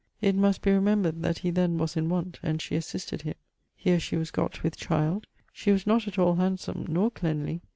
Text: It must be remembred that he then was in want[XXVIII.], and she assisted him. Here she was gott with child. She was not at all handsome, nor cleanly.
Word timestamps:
It 0.19 0.33
must 0.35 0.63
be 0.63 0.71
remembred 0.71 1.21
that 1.21 1.37
he 1.37 1.51
then 1.51 1.77
was 1.77 1.95
in 1.95 2.09
want[XXVIII.], 2.09 2.37
and 2.49 2.59
she 2.59 2.75
assisted 2.75 3.21
him. 3.21 3.35
Here 3.75 3.99
she 3.99 4.17
was 4.17 4.31
gott 4.31 4.63
with 4.63 4.75
child. 4.75 5.27
She 5.53 5.71
was 5.71 5.85
not 5.85 6.07
at 6.07 6.17
all 6.17 6.37
handsome, 6.37 6.85
nor 6.89 7.11
cleanly. 7.11 7.61